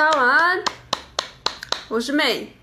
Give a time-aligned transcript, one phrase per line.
[0.00, 0.64] 大家晚安，
[1.90, 2.56] 我是妹。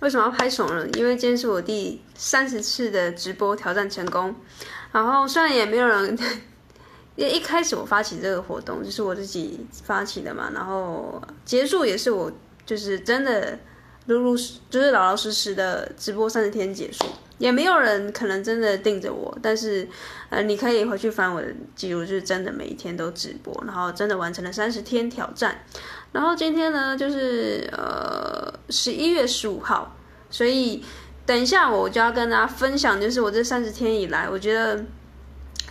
[0.00, 0.84] 为什么要拍手呢？
[0.94, 4.34] 因为今天是我第三十次的直播挑战成功。
[4.90, 6.18] 然后虽然也没有人，
[7.14, 12.28] 因为一开始我发起这个活动就是我自己发起的嘛，然后结束也是我
[12.66, 13.56] 就是真的
[14.06, 14.36] 如如
[14.68, 17.04] 就是老老实实的直播三十天结束。
[17.38, 19.86] 也没有人可能真的盯着我，但是，
[20.30, 25.64] 呃，你可以回去翻我的记录，就是真的每一天都直播，然后真的完成了三十天挑战。
[26.14, 29.96] 然后今天呢，就是呃十一月十五号，
[30.30, 30.80] 所以
[31.26, 34.84] 等一下我就要跟大家分享，就是我这三十天以来，我觉得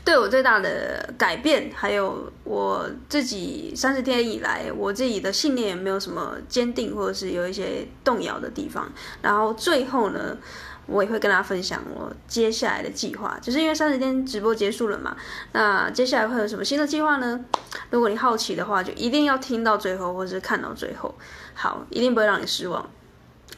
[0.03, 8.91] 对我最大的改变，还有我自己三十天以来我自己的信念也没有什么坚定，或者是有一些动摇的地方。
[9.21, 10.37] 然后最后呢，
[10.85, 15.15] 我也会跟大家分享我接下来的计划，就是因为三十天直播结束了嘛，
[15.53, 17.39] 那接下来会有什么新的计划呢？
[17.89, 21.13] 如果你好奇的话，就一定要听到最后，或者是看到最后。
[21.53, 22.89] 好，一定不会让你失望。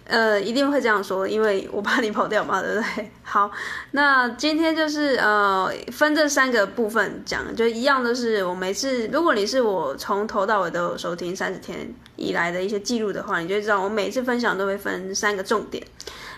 [0.08, 3.12] 呃，一定会这样说，因为我怕你跑掉嘛，对不对？
[3.23, 3.50] 好，
[3.92, 15.84] 那今天就是呃，分这三个部分讲，就一样都是我每次，如果你是我从头到尾都有收听三十天以来的一些记录的话，你就知道我每次分享都会分三个重点。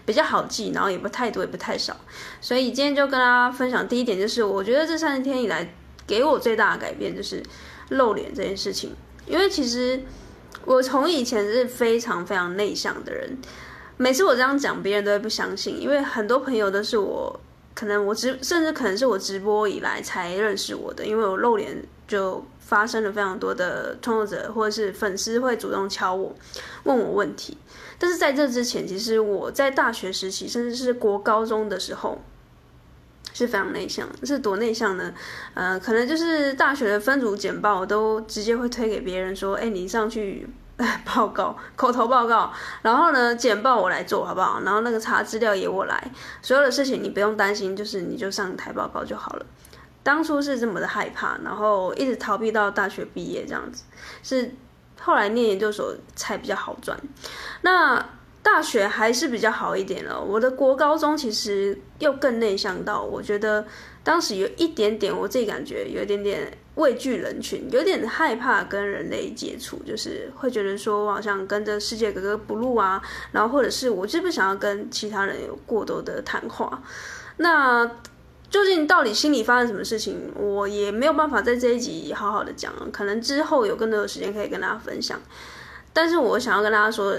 [0.07, 1.93] 比较好记，然后也不太多，也不太少，
[2.39, 5.73] 所以今天就跟大家分享第一点，就是我觉得这三十天以来
[6.07, 7.43] 给我最大的改变就是
[7.89, 8.95] 露脸这件事情。
[9.25, 10.01] 因为其实
[10.63, 13.37] 我从以前是非常非常内向的人，
[13.97, 17.37] 每次我这样讲，别人都会不相信，因为很多朋友都是我
[17.75, 26.33] 可能我直，甚至可能是我直播以来才认识我的，因为我露脸就发生了非常多的创作者或者是粉丝会主动敲我，
[26.85, 27.57] 问我问题。
[27.99, 32.21] 但是在这之前，其实我在大学时期，甚至是国高中的时候，
[33.33, 34.07] 是非常内向。
[34.23, 35.11] 是多内向呢？
[35.55, 40.47] 呃，可能就是大学的分组简报，我都直接会推给别人说：“哎，你上去
[41.03, 42.53] 报告，口头报告。
[42.83, 44.61] 然后呢，简报我来做好不好？
[44.61, 46.11] 然后那个查资料也我来，
[46.43, 49.45] 所有的事情你不用担心，就是你就上台报告就好了。”
[50.03, 53.83] 当初是这么的害怕，然后一直逃避到大学毕业这样子，
[54.21, 54.51] 是。
[55.01, 56.99] 后来念研究所才比较好转，
[57.61, 58.09] 那
[58.41, 60.21] 大学还是比较好一点了。
[60.21, 63.65] 我的国高中其实又更内向到，我觉得
[64.03, 76.81] 当时有一点点，我自己感觉有一点点畏惧人群，有点害怕跟人类接触，就是会觉得说我好像跟着世界格格不入啊，然后或者是我就不想要跟其他人有过多的谈话，
[77.37, 77.89] 那。
[78.49, 85.19] 究竟到底心里发生什么事情，我也没有办法在这一集好好的讲，可能之后有更多的时间可以跟大家分享。
[85.91, 87.13] 但是我想要跟大家说，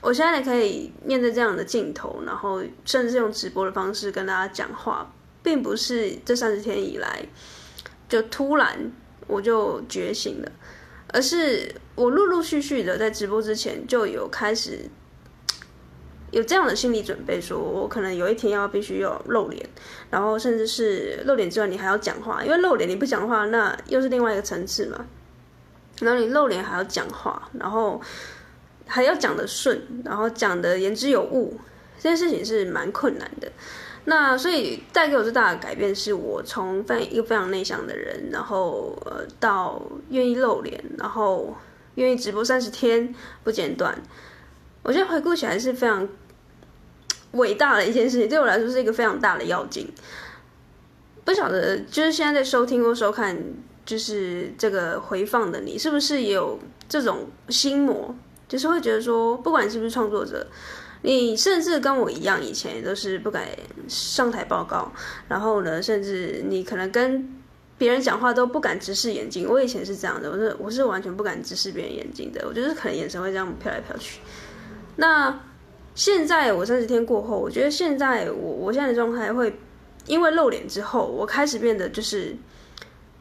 [0.00, 5.12] 我现在可以面对这样的镜头，然后甚至用直播的方式跟大家讲话，
[5.42, 7.24] 并不是这三十天以来
[8.08, 8.90] 就突然
[9.28, 10.50] 我就觉醒了，
[11.12, 14.90] 而是我陆陆续续的在直播之前就有开始。
[16.30, 19.64] 有这样的心理准备，说我可能有一天要必须要露脸，
[20.10, 25.06] 然后甚至是露脸之外，你还要讲话，因为露脸你不讲话，那又是另外一个层次嘛。
[26.00, 28.00] 然后你露脸还要讲话，然后
[28.86, 31.58] 还要讲得顺，然后讲得言之有物，
[31.98, 33.50] 这件事情是蛮困难的。
[34.04, 41.56] 那所以带给我最大的改变，是我从非一个非常内向的人，然后呃到愿意露脸，然后
[41.94, 43.96] 愿意直播三十天不间断。
[44.86, 46.08] 我觉得回顾起来是非常
[47.32, 49.92] 伟大的一件事情，对我来说是一个非常大的跃进。
[51.24, 53.36] 不晓得，就是现在在收听或收看，
[53.84, 56.56] 就是这个回放的你，是不是也有
[56.88, 58.14] 这种心魔？
[58.46, 60.46] 就是会觉得说，不管是不是创作者，
[61.02, 63.44] 你甚至跟我一样，以前也都是不敢
[63.88, 64.92] 上台报告，
[65.26, 67.28] 然后呢，甚至你可能跟
[67.76, 69.48] 别人讲话都不敢直视眼睛。
[69.48, 74.20] 我以前是这样的，我是我是完全不敢直视别人眼睛的，我觉得可能眼神会这样飘来飘去。
[74.96, 75.40] 那
[75.94, 79.58] 现在我三十天过后，我觉得现在我我现在的状态会，
[80.06, 82.36] 因为露脸之后，我开始变得就是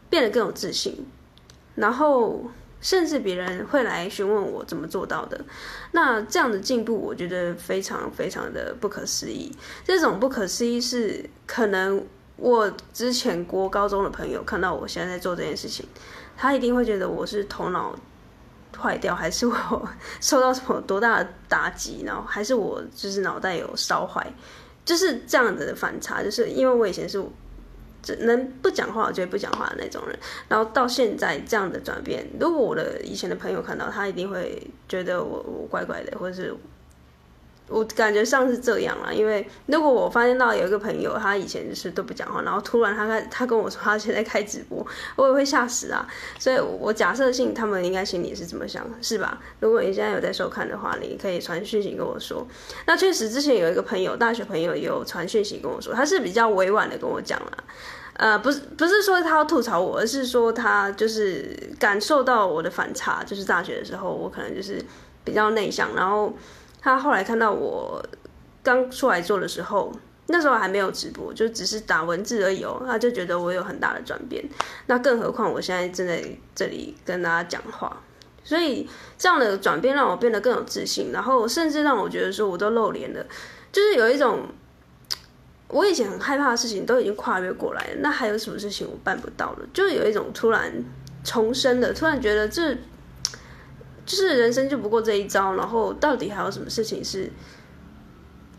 [0.10, 1.06] 变得更有自信，
[1.76, 2.44] 然后
[2.82, 5.40] 甚至别人会来询问我怎么做到的。
[5.92, 9.52] 那这样的进步，我觉得非常非常的不可思议。
[9.84, 12.06] 这种不可思议是可能
[12.36, 15.86] 我之前国高中的朋友看到我现在在做这件事情，
[16.36, 17.98] 他一定会觉得我是头脑。
[18.78, 19.90] 坏掉，还是我
[20.22, 22.04] 受到什么多大的打击？
[22.06, 24.26] 然后还是我就是脑袋有烧坏，
[24.84, 26.24] 就是这样子的反差。
[26.24, 27.24] 就是因为我以前是
[28.02, 30.18] 只能不讲话，我就不讲话的那种人，
[30.48, 36.56] 然后到现在这样的转变，如果我的以前的朋友看到，他一定会觉得我我怪怪的，或者是
[37.68, 44.86] 我感觉上是这样啦，因为如果我发现到有一个朋友，他以前就是都不讲话，然后突然他开他跟我说他现在开直播，
[45.16, 46.08] 我也会吓死啊。
[46.38, 49.42] 所以我假设性他们应该心里是这么想，是吧？
[49.60, 52.48] 如果你现在有在收看的话，你可以传讯息跟我说。
[52.86, 57.52] 那确实之前有一个朋友，大学朋友有传讯息跟我说，他是比较委婉的跟我讲啦。
[58.14, 64.80] 呃，不是不是说他要吐槽我，而是说他就是感受到我的反差，就是大学的时候我可能就是
[65.24, 66.32] 比较内向，然后。
[66.86, 68.00] 他后来看到我
[68.62, 69.92] 刚出来做的时候，
[70.28, 72.84] 那时候还没有直播，就只是打文字而已哦。
[72.86, 74.48] 他就觉得我有很大的转变，
[74.86, 76.24] 那更何况我现在正在
[76.54, 78.04] 这里跟大家讲话，
[78.44, 78.88] 所以
[79.18, 83.26] 这样的转变让我变得更有自信，然后甚至让我觉得说我都露脸了，
[83.72, 84.44] 就是有一种
[85.70, 89.66] 我以前很害怕的事情都已经跨越过来了，那还有什么事情我办不到了？
[89.74, 90.72] 就是有一种突然
[91.24, 92.78] 重生的，突然觉得这。
[94.06, 97.32] 就是人生就不过这一招，然后到底还有什么事情是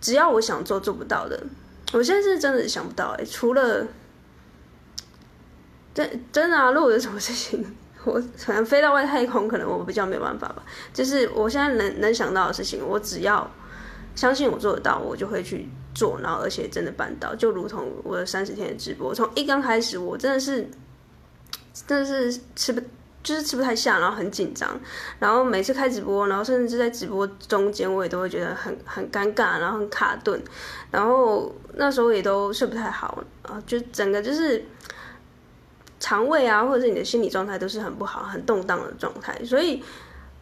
[0.00, 1.40] 只要我想做做不到的？
[1.92, 3.86] 我现在是真的想不到哎、除了
[5.94, 7.64] 真真的啊，如果有什么事情，
[8.04, 10.64] 我可能飞到外太空，可能我比较没办法吧。
[10.92, 13.48] 就是我现在能能想到的事情，我只要
[14.16, 17.34] 相信我做得到，我就会去做，然后而且真的办到。
[17.36, 20.68] 就如同我的三十天的直播，从一刚开始，我真的是
[21.86, 22.80] 真的是吃不。
[23.26, 24.70] 就是吃不太下，然后很紧张，
[25.18, 30.40] 然后每次开直播，然后甚至在直播中间，我也都会觉得很很尴尬，然后很卡顿，
[30.92, 34.64] 然后那时候也都睡不太好啊，就整个就是
[35.98, 39.36] 肠胃啊，或者是你的心理状态都是很不好、很动荡的状态。
[39.44, 39.82] 所以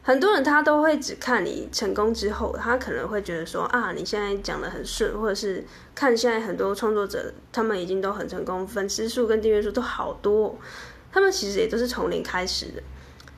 [0.02, 5.64] 很多人他都会只看你成功之后，他可能会觉得说啊，你现在讲得很顺，或者是
[5.94, 10.58] 看现在很多创作者他们已经都很成功，粉丝数跟订阅数都好多。
[11.14, 12.82] 他们其实也都是从零开始的，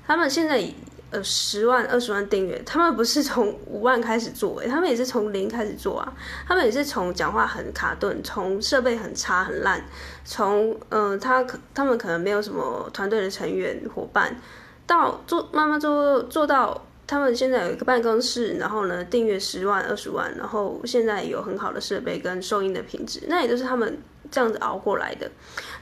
[0.06, 0.66] 他们现在
[1.10, 6.10] 呃十万、二十万订阅，他们不是从五万开始做，诶，他们也是从零开始做啊，
[6.48, 9.84] 他们也是从讲话很卡顿，从设备很差很烂，
[10.24, 14.40] 从嗯、他可他们可能没有什么团队的成员伙伴，
[14.86, 16.82] 到做慢慢做做到。
[17.08, 23.96] 他们现在有一个办公室，然后呢，订阅十万、二十万，然后现在有很好的设备跟收音的品质，那也都是他们
[24.28, 25.30] 这样子熬过来的。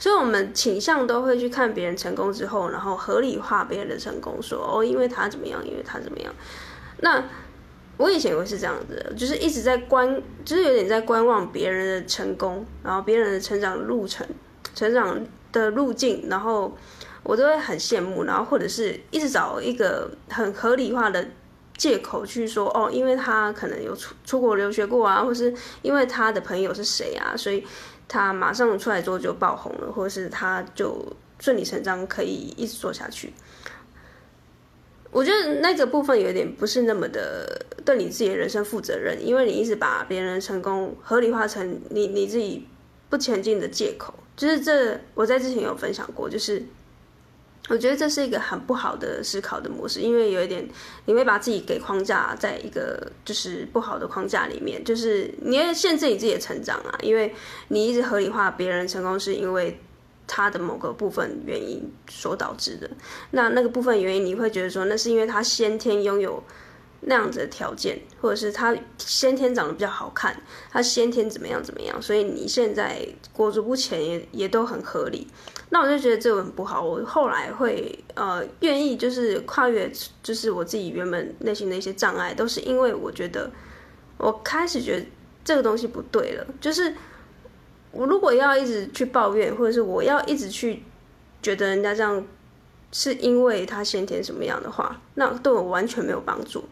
[0.04, 6.30] 所以，我们倾向都会去看别人成功之后，然后合理化别人的成功，说哦，因为他怎么样，因为他怎么样。
[6.98, 7.24] 那
[7.96, 14.26] 我以前也是这样子，就是一直在观，就是有点在观望别人的成功，然后别人的成长路程、
[14.74, 16.76] 成长的路径，然后。
[17.26, 21.26] 我都会很羡慕，然后或者是一直找一个很合理化的
[21.74, 27.66] 借口去说哦，因为他可能有出出国留学过啊，或是因为他的朋友是谁啊，所以
[28.08, 31.04] 他马上出来之后就爆红了，或者是他就
[31.38, 33.32] 顺理成章可以一直做下去。
[35.10, 42.66] 我觉得那个部分有点不是那么的对你自己的人生负责任，因为你一直把别人成功合理化成你你自己
[43.08, 44.12] 不前进的借口。
[44.36, 46.62] 就是这我在之前有分享过，就是。
[47.68, 50.68] 我觉得这是一个很不好的思考的模式，因为有一点，
[51.06, 57.34] 你会把自己给框架在一个就是不好的框架里面，就是你要限制你自己的成长啊，因为
[57.68, 59.80] 你一直合理化别人成功是因为
[60.26, 62.90] 他的某个部分原因所导致的，
[63.30, 66.42] 那那个部分原因你会觉得说那是因为他先天拥有。
[67.06, 70.34] 那样子的条件，或者是他先天长得比较好看，
[70.70, 75.26] 他先天怎么样怎么样，所以你现在裹足不前也也都很合理。
[75.74, 76.80] 那我就觉得这个很不好。
[76.80, 79.90] 我后来会呃愿意就是跨越，
[80.22, 83.50] 就是我自己原本内心的一些障碍，都是因为我觉得
[84.16, 85.04] 我开始觉得
[85.44, 86.46] 这个东西不对了。
[86.60, 86.94] 就是
[87.90, 90.84] 我如果要一直去抱怨，或者是我要一直去
[91.42, 92.24] 觉得人家这样
[92.92, 96.62] 是因为他先天什么样的话，那对我完全没有帮助。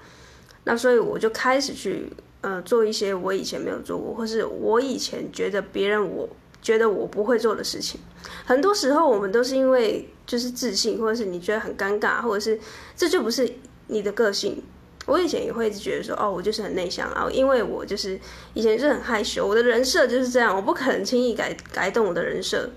[0.62, 2.09] 那所以我就开始去，
[2.40, 6.28] 呃，做一些我以前没有做过，或是我以前觉得别人我
[6.62, 8.00] 觉得我不会做的事情。
[8.47, 12.59] 很多时候我们都是因为就是自信，或者是你觉得很尴尬，或者是
[12.97, 13.52] 这就不是
[13.88, 14.62] 你的个性。
[15.04, 18.19] 我以前也会一直觉得说，哦，我就是很内向啊，因为我就是
[18.54, 22.71] 以前是很害羞，我的人设就是这样，我不可能轻易改改动我的人设。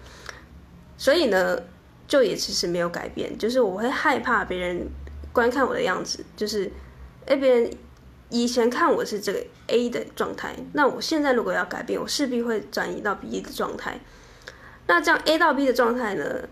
[0.97, 1.57] 所以呢，
[2.07, 4.87] 就也其实没有改变，就是我会害怕别人
[5.31, 6.71] 观看我的样子，就是。
[7.27, 7.67] 哎，别人
[8.43, 13.99] 以前看我是这个 A 的状态，那我现在如果要改变，我势必会转移到 B 的状态。
[14.87, 16.47] 那这样 A 到 B 的状态呢？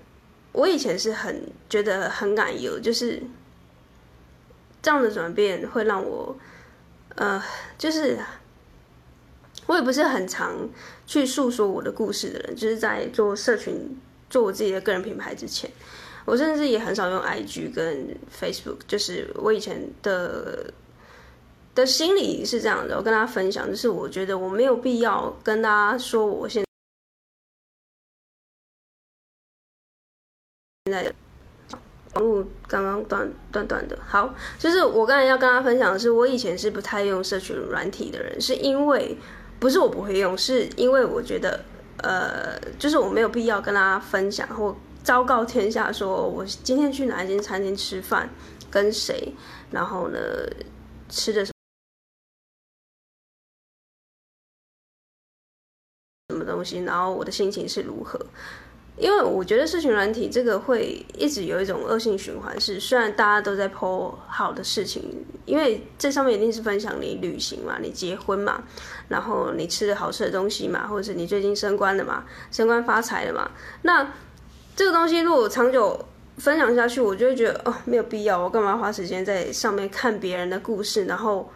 [0.53, 3.21] 我以前是很觉得很感忧，就是
[4.81, 6.37] 这样的转变会让我，
[7.15, 7.43] 呃，
[7.77, 8.19] 就是
[9.65, 10.69] 我也不是很常
[11.07, 13.99] 去诉说我的故事的人，就是在做社群、
[14.29, 15.69] 做我自己的个人品牌之前。
[16.25, 20.71] 我甚至也很少用 IG 跟 Facebook，就是我以前的
[21.75, 26.63] 的心理是这样的，我跟大家分享，就是我觉得我没有必要跟大家说我现
[30.91, 31.13] 在的
[32.13, 33.97] 网络刚刚断断断的。
[34.05, 39.17] 好，就是我刚才要跟大家分享的是，我以前是不太用社群软体的人，是因为
[39.59, 41.63] 不是我不会用，是因为我觉得
[42.03, 48.29] 呃，就是我没有必要跟大家分享或昭告天下说我今天去哪一间餐厅吃饭，
[48.69, 49.33] 跟谁，
[49.71, 50.19] 然后呢
[51.09, 51.52] 吃的什
[56.85, 58.19] 然后我的心情是如何？
[58.95, 65.01] 因为我觉得社群软体这个会一直有一种恶性循环，是虽然大家都在 po 好的事情，
[65.45, 68.63] 因为这上面一定是分享你旅行嘛，你结婚嘛，
[69.07, 73.49] 然后你吃的好吃的东西嘛，或者是你最近升官了嘛，升官发财了嘛。
[73.81, 74.13] 那
[74.75, 75.99] 这个东西如果长久
[76.37, 81.51] 分享下去，我就会觉得哦，没有必要，我干嘛花时间在上面看别人的故事，然后。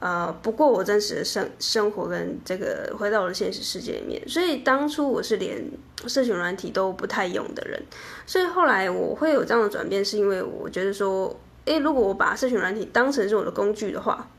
[0.00, 5.68] 呃，不过我真实的生生活跟这个回到我的现实世界里面，所以当初我是连
[6.06, 7.82] 社群软体都不太用的人，
[8.24, 14.30] 所以后来我会有这样的转变，是因为我觉得说，诶，如果我把社群软体当成是我的工具的话，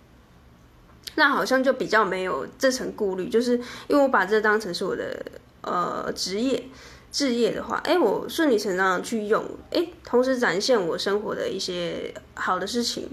[1.16, 3.58] 那好像就比较没有这层顾虑，就是
[3.90, 5.26] 因为我把这当成是我的
[5.62, 6.64] 呃职业
[7.12, 13.10] 置业的话，诶，我顺理成章的去用，诶，同时展现我生活的一些好的事情。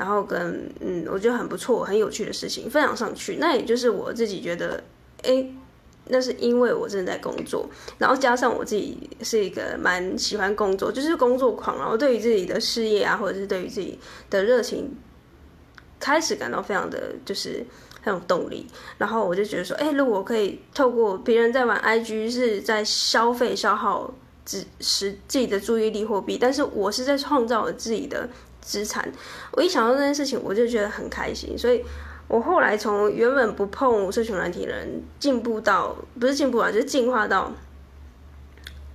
[0.00, 4.82] 然后跟嗯，我觉得很不错、很有趣的事情分享上去，那也就是我自己觉得，
[5.22, 5.46] 哎，
[6.06, 13.98] 那是因为我正在工作，然后加上我自己是一个蛮喜欢工作，就是工作狂，然后对于自己的事业啊，或者是对于自己
[14.30, 14.90] 的热情，
[15.98, 17.62] 开始感到非常的就是
[18.00, 18.66] 很有动力。
[18.96, 24.10] 然后我就觉得说，哎，如果可以透过别人在玩 IG 是在消费消耗
[24.46, 28.26] 只是自己的注意力货币，但是我是在创造我自己的。
[28.70, 29.10] 资产，
[29.50, 31.58] 我一想到这件事情，我就觉得很开心。
[31.58, 31.84] 所以，
[32.28, 37.52] 我后来从原本不碰社群软体的人，进步到不是进步啊，就是进化到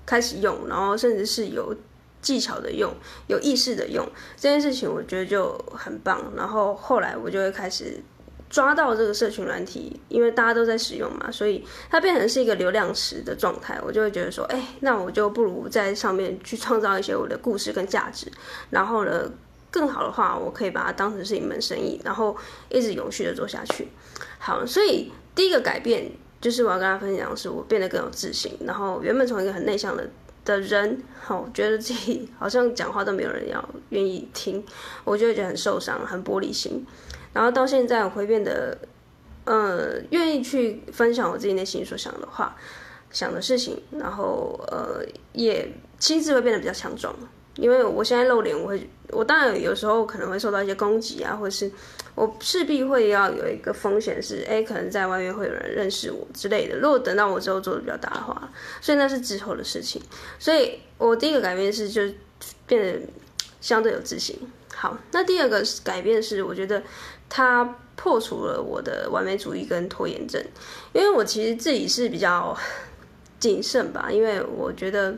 [0.05, 1.75] 开始用，然后甚至是有
[2.21, 2.93] 技巧的用，
[3.27, 6.31] 有意识的用这件事情，我觉得就很棒。
[6.37, 8.01] 然后后来我就会开始
[8.49, 13.77] 抓到这个社群软体，因为大家都在使用嘛，所以它变成是一个流量池的状态。
[13.85, 18.31] 我就会觉得说，哎，那我就不如在上面去创造一些我的故事跟价值，
[18.69, 19.29] 然后呢，
[19.75, 22.33] 更好的话，我可以把它当成是一门生意，然后
[22.69, 23.89] 一直永续的做下去。
[24.39, 28.57] 好，所以第一个改变就是我要跟大家分享的是，我变得更有自信。
[28.61, 30.09] 然后原本从一个很内向的
[30.45, 34.63] 的人，好，觉得自己好像讲话都没有人要愿意听，
[35.03, 36.85] 我就会觉得很受伤，很玻璃心。
[37.33, 38.77] 然后到现在，我会变得，
[39.43, 42.55] 呃，愿意去分享我自己内心所想的话、
[43.11, 47.13] 想的事情，然后呃，也心智会变得比较强壮。
[47.55, 51.71] 因为我现在露脸，我会，我当然有时候可能会受到一些攻击啊，或者是
[52.15, 56.77] 我势必会要有一个风险是，哎，可能在外面会有人认识我之类的。
[56.77, 60.01] 如果等到我之后做的比较大的话，所以那是之后的事情。
[60.37, 62.01] 所以我第一个改变是，就
[62.67, 63.07] 变得
[63.61, 64.37] 相对有自信。
[64.75, 66.83] 好，那第二个改变是，我觉得
[67.29, 67.63] 它
[67.95, 70.43] 破除了我的完美主义跟拖延症，
[70.91, 72.57] 因为我其实自己是比较
[73.39, 75.17] 谨慎吧，因为我觉得。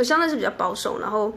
[0.00, 1.30] 我相对是比较保守，然后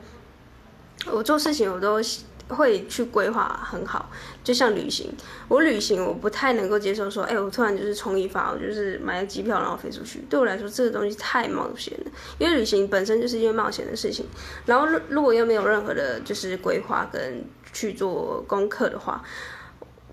[1.12, 2.00] 我做事情我都
[2.48, 4.10] 会去规划很好，
[4.42, 5.14] 就像旅行，
[5.50, 14.26] 我旅行我不太能够接受说，哎，我突然就是冲一发，我就是买个机票然后飞出去，对我来说这个东西太冒险了，因为旅行本身就是一件冒险的事情，
[14.66, 17.44] 然后如果又没有任何的就是规划跟
[17.74, 19.22] 去做功课的话，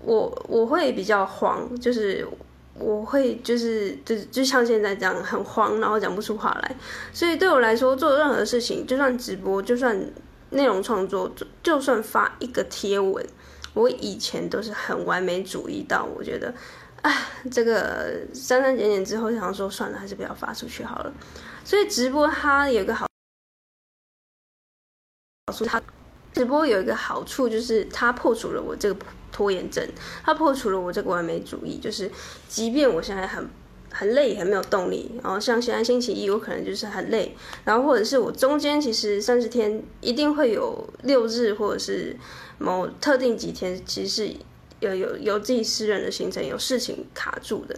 [0.01, 2.27] 我我会比较慌，就是。
[2.73, 6.75] 我会就是就就像现在这样很慌，然后讲不出话来。
[7.13, 9.99] 所以对我来说，做任何事情，就算直播，就算
[10.51, 13.23] 内容创作，就算发一个贴文，
[13.73, 16.53] 我以前都是很完美主义到，我觉得，
[17.01, 17.11] 啊，
[17.51, 21.13] 这个删删减减之后，想说算了，还是不要发出去好了。
[21.63, 23.05] 所以直播它有一个好
[25.53, 25.81] 处，它
[26.33, 29.05] 直播有一个好处就是它破除了我这个。
[29.31, 29.87] 拖延症，
[30.23, 31.77] 它破除了我这个完美主义。
[31.77, 32.11] 就是，
[32.47, 33.47] 即便我现在很
[33.89, 37.35] 很累，很没有动力，然后像现在星期一，我可能就是很累，
[37.65, 42.15] 然后或者是我中间其实三十天一定会有六日，或者是
[42.57, 44.35] 某特定几天，其实是
[44.79, 47.75] 有有有自己私人的行程，有事情卡住的。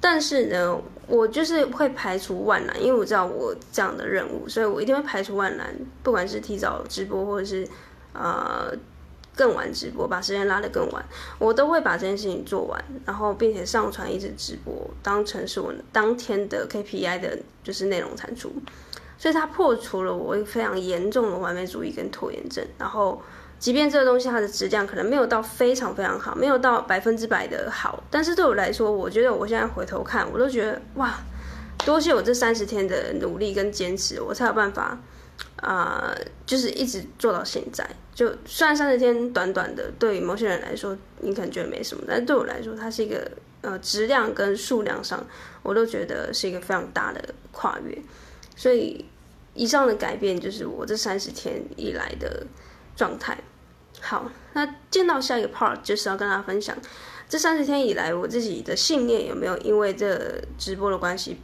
[0.00, 7.66] 但是呢，我就是会排除万难，因为我知道我这样的任务，所以我一定会排除万难，不管是提早直播，或者是
[8.12, 8.72] 呃。
[9.36, 11.04] 更晚直播，把时间拉得更晚，
[11.38, 18.50] 我都会把这件事情做完，然后并且上传一直直播，当成是我当天的 KPI 的，就是内容产出。
[19.18, 22.62] 所以它破除了我非常严重的完美主义跟拖延症。
[22.78, 23.22] 然后，
[23.58, 31.14] 即便这个东西它的质量可能没有到非常非常好，没有到百分之百的好，但是对我来说，我觉得我现在回头看，我都觉得哇，
[31.84, 34.98] 多谢我这三十天的努力跟坚持，我才有办法。
[35.56, 36.14] 啊、
[36.44, 37.88] 就是一直做到现在。
[38.14, 45.26] 就虽然三十天短短的，对于某些人来说，你可能觉得没什么，但是对我来说，它是一个呃质量跟数量上，
[45.62, 47.98] 我都觉得是一个非常大的跨越。
[48.54, 49.04] 所以
[49.52, 52.46] 以上的改变就是我这三十天以来的
[52.96, 53.36] 状态。
[54.00, 56.74] 好，那见到下一个 part 就是要跟大家分享，
[57.28, 61.36] 这三十天以来我自己的信念有没有因为这直播的关系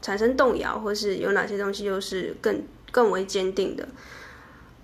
[0.00, 2.62] 产生动摇，或是有哪些东西又是更。
[2.90, 3.88] 更为坚定的，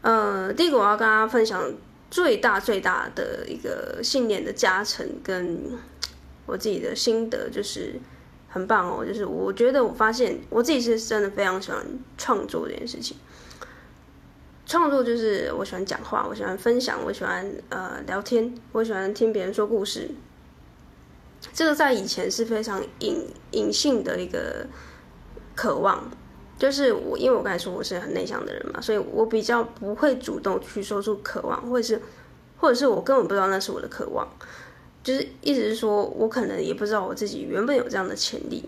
[0.03, 1.73] 呃，第一个我要跟大家分享
[2.11, 5.73] 最大最大的一个信念的加成，跟
[6.47, 8.01] 我自己的心得，就是
[8.49, 9.05] 很棒哦。
[9.05, 11.85] 就是我觉得我发现我自己是真的非常喜欢
[12.17, 13.17] 创作这件事情。
[14.65, 20.11] 创作就是我喜欢讲话，我喜欢分享，我喜欢呃聊天，我喜欢听别人说故事。
[21.53, 24.67] 这个在以前是非常隐隐性的一个
[25.55, 26.11] 渴望。
[26.59, 32.01] 就是我，因为我刚才说我是很内向的人嘛，所以我比较不会主动去说出渴望，或者是，
[32.57, 34.27] 或者是我根本不知道那是我的渴望，
[35.05, 38.67] 就是意思是说我可能也不知道我自己原本有这样的潜力，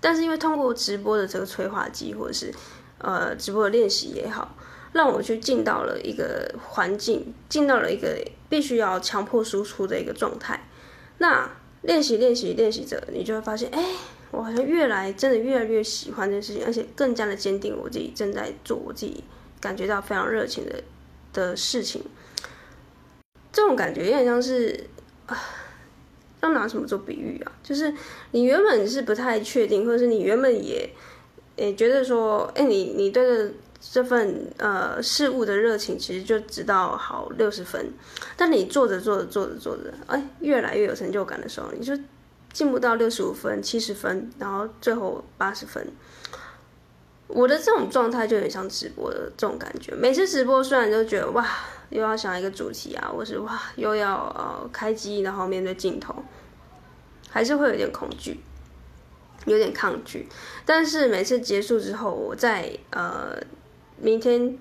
[0.00, 2.52] 但是因为通过直播的这个催化剂，或者是
[2.98, 4.56] 呃直播的练习也好，
[4.92, 10.68] 让我去进到了一个环境，进到了一个必须要强迫输出的一个状态，
[11.18, 11.48] 那
[11.82, 13.84] 练习练习练习着，你就会发现，哎。
[14.30, 19.24] 我好像越来真的越来越喜欢这件事情，而且更加的坚定我自己正在做我自己
[19.58, 20.82] 感觉到非常热情的
[21.32, 22.02] 的事情。
[23.50, 24.84] 这种感觉有点像是
[25.26, 25.36] 啊，
[26.42, 27.52] 要拿什么做比喻啊？
[27.62, 27.92] 就是
[28.32, 30.90] 你原本是不太确定，或者是你原本也
[31.56, 37.90] 也觉得说，哎，你你对这这份呃事物的热情其实就只到好六十分，
[38.36, 41.98] 但你做着做着做着做着，哎，越来越有成就感的时候，你就。
[42.52, 45.86] 进不到六十五分、七十分，然后最后八十分。
[47.28, 49.94] 我的这种状态就有点像直播的这种感觉。
[49.94, 51.46] 每次直播虽然都觉得哇，
[51.90, 56.14] 又要想一个主题啊，或是哇，又要呃开机，然后面对镜头，
[57.28, 58.40] 还是会有点恐惧，
[59.44, 60.26] 有点抗拒。
[60.64, 63.38] 但是每次结束之后，我在呃
[63.98, 64.58] 明天、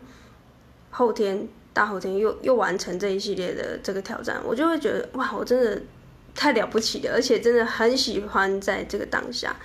[0.92, 5.82] 后天、大后天又又完成这一系列的这个挑战，我就会觉得哇，我真的。
[6.38, 9.56] 太了不起了，而且真的很喜欢在这个当下，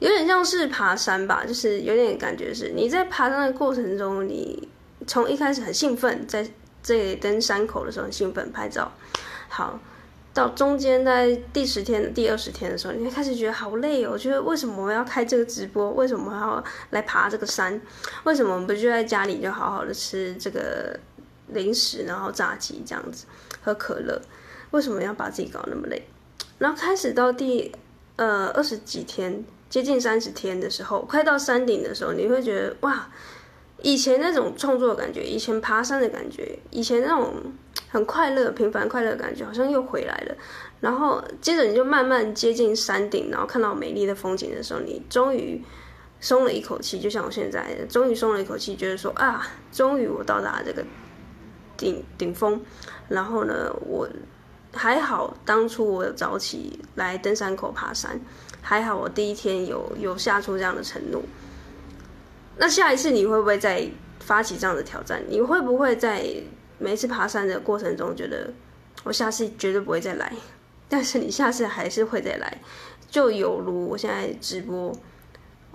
[0.00, 4.68] 有点像是爬山吧，就是有点感觉是你在爬山的过程中，你
[5.06, 6.44] 从一开始很兴奋，在
[6.82, 8.90] 这里登山口的时候很兴奋拍照，
[9.48, 9.78] 好，
[10.34, 15.92] 到中间在第十天、第二十天的时候，你会开始觉得好累哦，我觉得为什么我要开这个直播？
[15.92, 17.80] 为什么还要来爬这个山？
[18.24, 20.98] 为什么不就在家里就好好的吃这个
[21.48, 23.24] 零食，然后炸鸡这样子，
[23.62, 24.20] 喝可乐？
[24.70, 26.02] 为什么要把自己搞那么累？
[26.58, 27.72] 然后开始到第
[28.16, 33.08] 呃二十几天，接近三十天的时候，快到山顶的时候，你会觉得哇，
[33.80, 37.34] 以前那种创作的感觉，以前爬山的感觉，以前那种
[37.88, 40.36] 很快乐、平凡快乐的感觉，好像又回来了。
[40.80, 45.62] 然后接着你就慢慢接近山顶，然后看到美丽的风景的时候，你终于
[46.20, 50.84] 松了一口气，就像我现在，终于松了一口气，觉得说啊，终于我到达这个
[51.76, 52.60] 顶顶峰。
[53.08, 54.08] 然后呢，我。
[54.78, 58.18] 还好，当初我早起来登山口爬山，
[58.62, 61.20] 还好我第一天有有下出这样的承诺。
[62.56, 65.20] 那下一次你会不会再发起这样的挑战？
[65.28, 66.24] 你会不会在
[66.78, 68.52] 每次爬山的过程中觉得
[69.02, 70.32] 我下次绝对不会再来？
[70.88, 72.58] 但是你下次还是会再来，
[73.10, 74.96] 就有如我现在直播，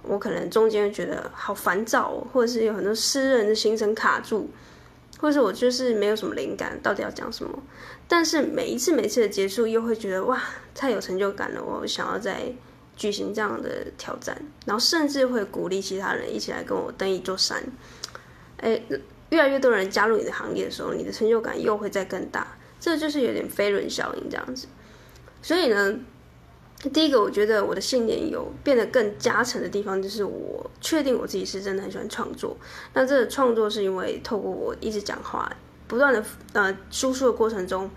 [0.03, 4.49] 我可能中间觉得好烦躁，或者是有很多私人的行程卡住。
[5.23, 7.63] 或者我就是没有什么灵感，到底要讲什么？
[8.09, 10.37] 但是每一次每一次的结束，又会觉得哇，
[10.75, 11.63] 太有成就感了！
[11.63, 12.53] 我想要再
[12.97, 17.63] 举行这样的挑战，然后甚至会鼓励其他人一起来跟我登一座山。
[18.57, 18.83] 哎，
[19.29, 22.45] 越来越多人加入你的行列的时候，你的成就感又会再更大。
[22.77, 24.67] 这就是有点飞轮效应这样子。
[25.41, 25.99] 所以呢。
[26.91, 32.57] 第一个，我觉得我的信念有变得更加成的地方，就是我确定我自己是真的很喜欢创作。
[32.93, 35.49] 那这个创作是因为透过我一直讲话，
[35.87, 37.89] 不断的呃输出的过程中，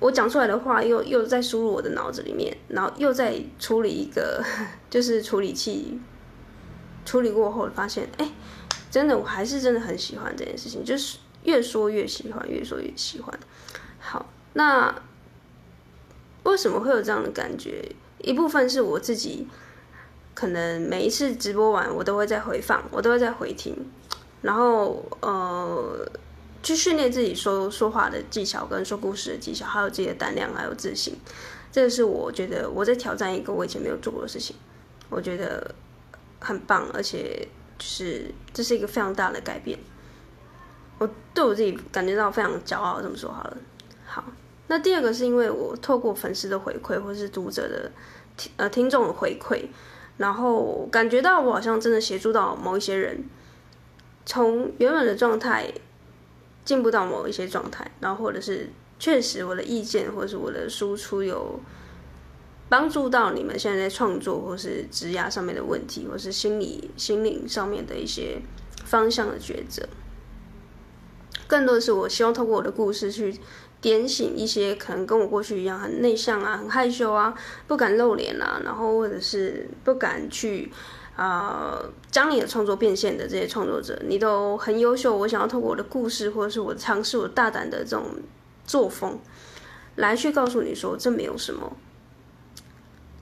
[0.00, 4.44] 我讲出来的话又又在输入我的脑子里面，然后又在处理一个
[4.90, 6.00] 就是处理器，
[7.04, 8.28] 处理过后发现，哎，
[8.90, 13.38] 真的我还是真的很喜欢这件事情，就是越说越喜欢，越说越喜欢。
[14.00, 14.92] 好，那。
[16.44, 17.94] 为什么会有这样的感觉？
[18.18, 19.46] 一部分是我自己
[20.34, 23.76] 可能每一次直播完，我都会再回放，我都会再回听，
[24.40, 26.08] 然后呃，
[26.62, 31.16] 去训练自己说说话的技巧，跟说故事的技巧，还有自己的胆量，还有自信。
[31.70, 34.54] 这个是我觉得我在挑战一个我以前没有做过的事情，
[35.08, 35.74] 我觉得
[36.38, 39.78] 很棒，而且就是这是一个非常大的改变。
[40.98, 43.56] 我对我自己感觉到非常骄傲，这么说好了。
[44.06, 44.22] 好，
[44.72, 47.92] 那第二个是因为我透过粉丝的回馈，或是读者的
[48.38, 49.66] 听呃听众的回馈。
[50.16, 53.22] 然后感觉到我好像真的协助到某一些人，
[54.24, 55.70] 从原本的状态
[56.64, 61.60] 进步到某一些状态，然后或者是确实我的意见或者是我的输出有
[62.70, 68.40] 帮助到你们现在在创作或是职涯上面的问题，或是心理心灵上面的一些
[68.86, 69.86] 方向的抉择。
[71.46, 73.38] 更多的是我希望透过我的故事去。
[73.82, 77.34] 点醒一些可能跟我过去一样很内向啊、很害羞啊、
[77.66, 80.70] 不敢露脸啊，然后或者是不敢去
[81.16, 85.14] 啊、呃、将你的创作变现的这些创作者，你都很优秀。
[85.14, 88.06] 我想要透过我的故事，或者是我尝试我大胆的这种
[88.64, 89.18] 作风，
[89.96, 91.76] 来去告诉你说，这没有什么。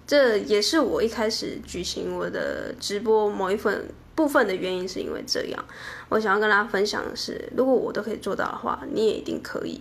[0.06, 5.64] 这也是我一开始举行我的直播某一份部分的原因，是因为这样。
[6.10, 9.80] 我想要跟大家分享的是，如果我都可以做到的话，你也一定可以。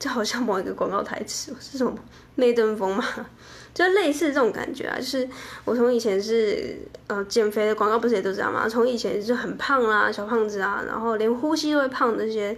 [0.00, 1.94] 就好像某一个广告台词， 是什么
[2.34, 3.04] 媚登峰嘛，
[3.72, 4.96] 就类似这种感觉啊。
[4.98, 5.28] 就是
[5.64, 8.66] 我从以前是呃减肥的广告，不是也都这样吗？
[8.68, 12.56] 从以前是很胖啊，小胖子啊，然后连呼吸都会胖的那些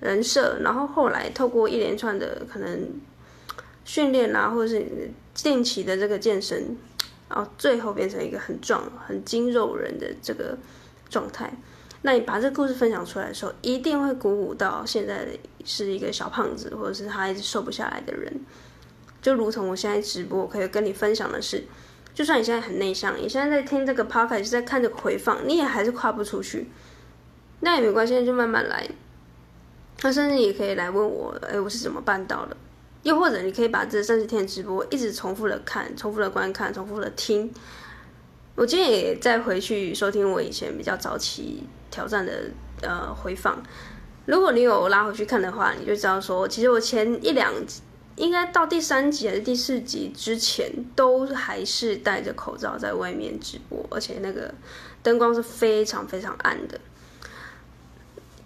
[0.00, 3.00] 人设，然后后来透过一连串的可能
[3.84, 4.84] 训练啊，或者是
[5.34, 6.76] 定期的这个健身，
[7.28, 10.58] 然后最后变成一个很壮、很筋肉人的这个
[11.08, 11.52] 状态。
[12.02, 15.28] 那你把这个故事分享出来的时候，一定会鼓舞到现在
[15.64, 18.32] 是一个小胖子，或者是他一直瘦不下来的人。
[19.20, 21.62] 就如同我现在直播，我可以跟你分享的是，
[22.14, 26.70] 就算你现在很内向，你现在在听这个 podcast，在看这个回放，你也还是跨不出去。
[27.60, 28.88] 那也没关系，就慢慢来。
[30.02, 32.56] 那甚至也可以来问我，哎，我是怎么办到的？
[33.02, 37.52] 又或者你可以把这三十天直播一直重复的看，重复的观看，重复的听。
[38.60, 41.64] 我今天也再回去收听我以前比较早期。
[41.90, 42.32] 挑战的
[42.82, 43.60] 呃回放，
[44.26, 47.52] 如果你有拉回去看的话，你就知道说，其实我前一两，
[48.16, 54.54] 应该到第三集还是第四集之前，都还是戴着口罩在外面直播，而且那个
[55.02, 56.78] 灯光是非常非常暗的。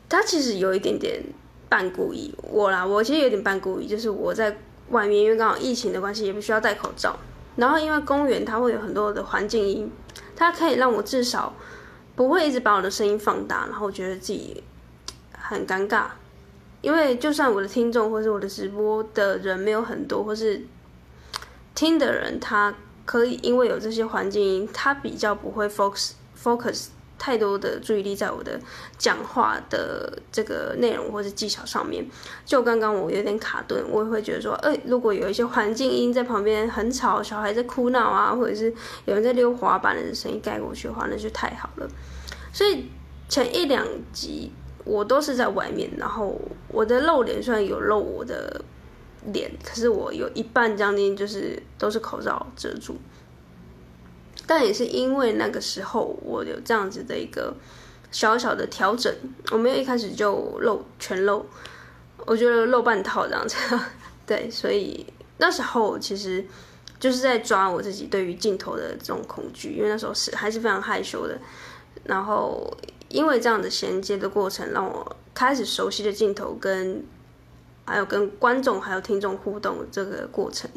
[0.08, 1.22] 他其实有一点点
[1.68, 4.56] 半故意，我啦，我其实有点半故意，就是我在
[4.90, 7.18] 外面，因为刚好疫情的关系，也不需要戴口罩。
[7.56, 9.88] 然后因为公园它会有很多的环境音，
[10.36, 11.52] 它可以让我至少。
[12.16, 14.62] 不会一直把我的声音放大，然后觉得自己
[15.36, 16.04] 很尴尬，
[16.80, 20.64] 因为就算我的听众或是我的直播的人没有很多，或是
[21.74, 22.72] 听的人，他
[23.04, 26.86] 可以因为有这些环境，他比较不会 focus focus。
[27.18, 28.60] 太多的注意力在我的
[28.98, 32.04] 讲话的这个内容或者技巧上面，
[32.44, 38.72] 就刚刚我有点卡顿，我也会觉得说，哎、如果有一些环境音在旁边很吵，小孩在哭闹啊，或者是
[39.06, 41.88] 有人在溜滑板的声音盖过去的话，那就太好了。
[42.52, 42.90] 所以
[43.28, 44.52] 前一两集
[44.84, 48.60] 我都是在外面，然后我的露脸虽然有露我的
[49.32, 52.96] 脸，可是我有一半将近就是都是口罩遮住。
[54.46, 57.54] 但也是因为那个时候我有这样子的一个
[58.10, 59.14] 小小的调整，
[59.50, 61.46] 我没有一开始就露全露，
[62.26, 63.56] 我觉得露半套这样子，
[64.26, 65.06] 对，所以
[65.38, 66.44] 那时候其实
[67.00, 71.38] 就是在抓我自己对于镜头的这种恐惧，因为那时候是还是非常害羞的，
[72.04, 72.70] 然后
[73.08, 77.04] 因为这样的衔接的过程，让我开始熟悉的镜头跟
[77.84, 80.70] 还有跟观众还有听众互动这个过程。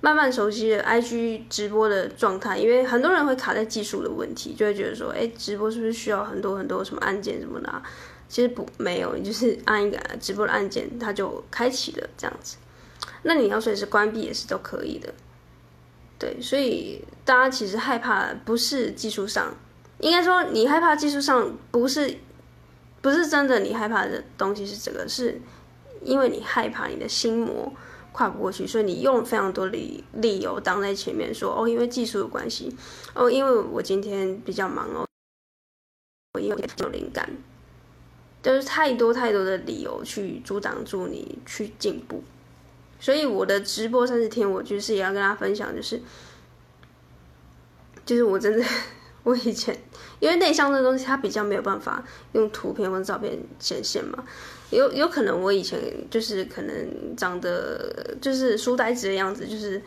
[0.00, 7.82] 慢慢熟悉了 IG 直播的状态，因为很多人会卡在技术的问题，就会觉得说，哎，直播是不是需要很多很多什么按键什么的啊？
[8.28, 12.56] 其实不，没有，你就是按一个直播的按键，它就开启了这样子。
[13.22, 15.12] 那你要随时关闭也是都可以的。
[16.18, 19.52] 对，所以大家其实害怕不是技术上，
[19.98, 22.18] 应该说你害怕技术上不是，
[23.00, 25.40] 不是真的你害怕的东西是这个，是
[26.02, 27.72] 因为你害怕你的心魔。
[28.12, 32.74] 跨不过去，所以你用非常多理理由挡在前面说，哦，因为技术的关系，
[33.14, 35.06] 哦，因为我今天比较忙哦，
[36.34, 37.30] 我因为有灵感，
[38.42, 42.22] 就是太多太多的理由去阻挡住你去进步。
[43.00, 46.02] 所以我的直播三十天，我就是也要跟大家分享，就是，
[48.04, 48.66] 就是我真的，
[49.22, 49.78] 我以前
[50.18, 54.24] 因为内向的东西，它比较没有办法用图片或者照片显现嘛。
[54.70, 59.80] 有有可能我以前就是可能长得就是书呆子的样子，就是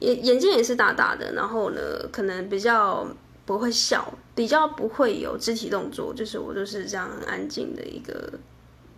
[0.00, 1.80] 眼眼睛也是大大的，然后呢，
[2.12, 3.06] 可能比较
[3.46, 8.30] 不会笑，比较不会有肢体动作，就是我就是这样很安静的一个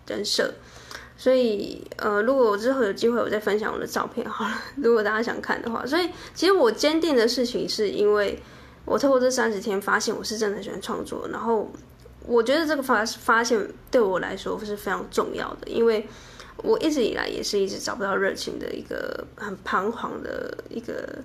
[0.06, 0.52] 人设。
[1.16, 4.54] 所以，呃，如果我之后有机会，我再分享我的照片好了。
[4.82, 8.38] 如果大家想看的话，所以其实我坚定的事情是因为
[8.86, 11.70] 我透过这三十天发现我是真的很喜欢创作，然后
[12.26, 16.06] 我觉得这个发发现对我来说是非常重要的，因为。
[16.62, 21.18] 我一直以来也是一直找不到热情的一个很彷徨的一个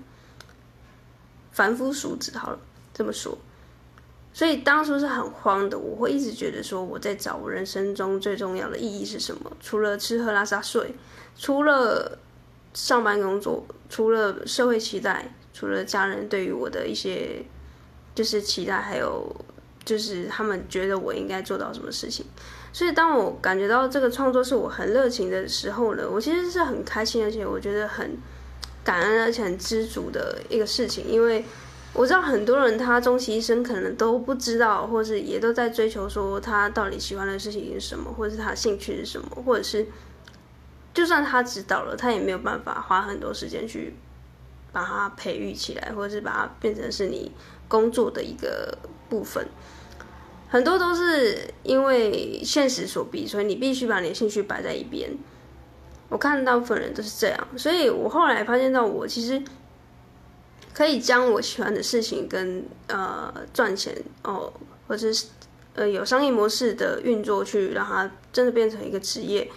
[1.52, 2.60] 凡夫俗子，好了
[2.94, 3.38] 这么说，
[4.32, 5.78] 所以当初是很慌的。
[5.78, 9.52] 我会一直觉得说我在找我人生中最重要的意义是什么？
[9.60, 10.96] 除了吃喝拉撒睡，
[11.38, 12.18] 除了
[12.74, 17.44] 上班工作，除了社会期待，除了家人对于我的一些
[18.14, 19.36] 就是期待，还有
[19.86, 22.26] 就是他们觉得我应该做到什么事情。
[22.74, 28.18] 所以，当我感觉到这个创作是我很热情的时候呢，我其实是很开心，而且我觉得很
[28.84, 31.08] 感恩，而且很知足的一个事情。
[31.08, 31.46] 因为
[31.94, 39.88] 我知道很多人他终其一生可能都不知道，或是也都在追求说他到底喜欢的事情是什么，或者是他兴趣是什么，或者是
[40.94, 43.96] 就算他知道了，他也没有办法花很多时间去
[44.74, 47.32] 把它培育起来，或者是把它变成是你
[47.70, 49.48] 工作的一个部分。
[50.48, 55.10] 很多都是因为现实所逼，所以你必须把你的兴趣摆在一边。
[56.08, 59.42] 我看大部分人都是这样，所以我后来发现到，我其实
[60.74, 64.54] 可以将我喜欢的事情跟呃赚钱哦，
[64.88, 65.26] 或者是
[65.74, 69.50] 呃有商业模式的运作去让它真的变成一个职业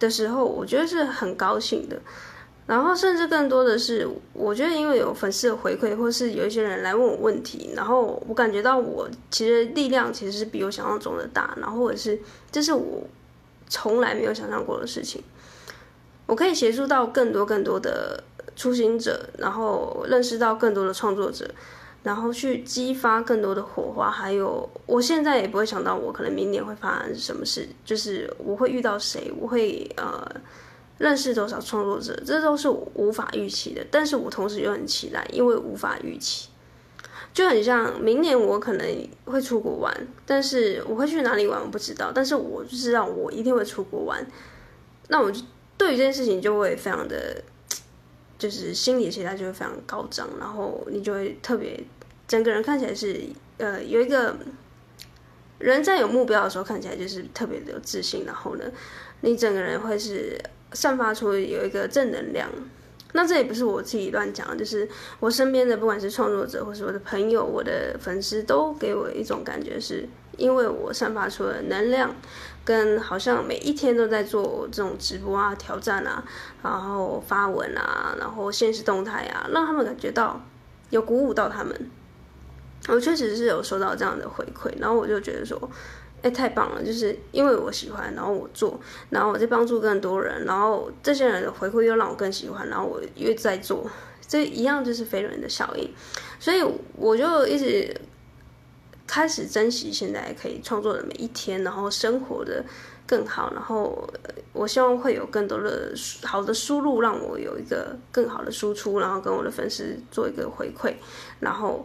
[0.00, 2.00] 的时候，我觉得是很高兴的。
[2.64, 12.18] 然后，甚至更多的是，我觉得因为有粉丝的回馈，或是有一些人来问我问题，然后我感觉到我其实力量其实是比我想象中的大，然后或者是
[12.52, 13.02] 这是我
[13.68, 15.20] 从来没有想象过的事情。
[16.24, 18.22] 我可以协助到更多更多的
[18.54, 21.50] 初心者，然后认识到更多的创作者，
[22.04, 24.08] 然后去激发更多的火花。
[24.08, 30.30] 还有，我现在也不会想到我可能明年会发生什么事，就是我会遇到谁，我会呃。
[31.02, 33.84] 认识多少创作者，这都是无法预期的。
[33.90, 36.48] 但是我同时又很期待，因为无法预期，
[37.34, 39.92] 就很像明年我可能会出国玩，
[40.24, 44.24] 但是我会去哪里玩我不知道，但是我就知道我一定会出国玩。
[45.08, 45.42] 那我就
[45.76, 47.42] 对于这件事情就会非常的，
[48.38, 51.82] 就是心里期待就会非常高涨，然后你就会特别
[52.28, 53.20] 整个人看起来是
[53.58, 54.36] 呃有一个
[55.58, 58.64] 人在有目标的时候看起来就是特别的有自信，然后呢，
[59.22, 60.40] 你整个人会是。
[60.72, 62.48] 散发出有一个正能量，
[63.12, 64.88] 那这也不是我自己乱讲，就是
[65.20, 72.14] 我身边的不管是创作者，或是我的朋友、我的粉丝，都给我一种感觉，是因为我散发出了能量，
[72.64, 76.24] 跟好像每一天都在做这种直播啊、挑战啊，
[76.62, 80.40] 然后发文啊，然后现实动态啊，让他们感觉到
[80.90, 81.90] 有鼓舞到他们。
[82.88, 85.70] 我确实是有收到这样的回馈，然后我就觉得说。
[86.22, 86.80] 哎，太棒了！
[86.84, 88.78] 就是因为我喜欢，然后我做，
[89.10, 93.90] 然后我在帮助更多人，然后这些人的回馈又让我更喜欢，然后我又在做，
[94.28, 95.92] 这一样就是飞轮的效应。
[96.38, 96.62] 所以
[96.96, 97.92] 我就一直
[99.04, 102.64] 开始珍惜现在可以创作的每一天，然后生活的
[103.04, 104.08] 更好，然后
[104.52, 110.94] 我希望会有更多的好的输入，让我有一个更好的输出，然后跟我的粉丝做一个回馈，
[111.40, 111.84] 然后。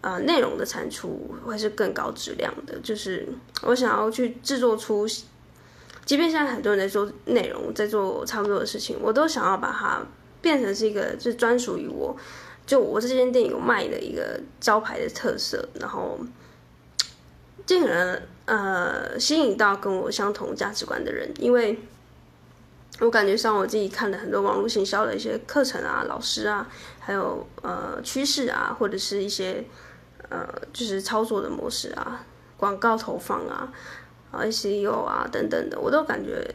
[0.00, 2.78] 呃，内容的产出会是更高质量的。
[2.84, 3.26] 就是
[3.62, 5.04] 我想要去制作出，
[6.04, 10.00] 即便现在很多人在做内容，在做差不多的事情，我都想要把它
[10.40, 12.16] 变成是一个，就是专属于我，
[12.64, 16.16] 就我这间店有卖的一个招牌的特色，然后
[17.66, 21.76] 尽可能呃吸引到跟我相同价值观的人，因为
[23.00, 26.68] 我感觉上我自己看了很多网络行销的一些课程啊、老师啊，
[27.00, 29.64] 还有呃趋势啊，或者是一些。
[30.28, 32.24] 呃，就是操作的模式啊，
[32.56, 33.72] 广告投放啊，
[34.30, 36.54] 啊，SEO 啊等等的，我都感觉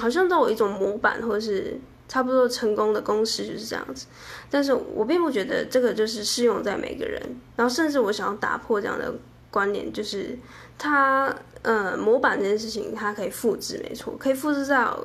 [0.00, 4.06] 好像都有一种模板，或者是差不多成功的公式就是这样子。
[4.50, 7.22] 但是我并不觉得这个就是适用在每个人，
[7.56, 9.14] 然后甚至我想要打破这样的
[9.50, 10.38] 观念，就是
[10.76, 14.98] 它呃模板这件事情它可以复制，没错，可以复制到